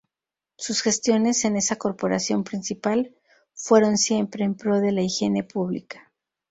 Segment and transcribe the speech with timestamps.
[0.57, 3.15] Sus gestiones en esa corporación municipal
[3.53, 6.11] fueron siempre en pro de la higiene pública.